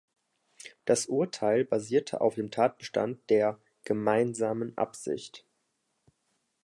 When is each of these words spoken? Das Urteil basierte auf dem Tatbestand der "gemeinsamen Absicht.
Das 0.85 1.05
Urteil 1.05 1.63
basierte 1.63 2.21
auf 2.21 2.33
dem 2.33 2.49
Tatbestand 2.49 3.19
der 3.29 3.59
"gemeinsamen 3.85 4.75
Absicht. 4.75 5.45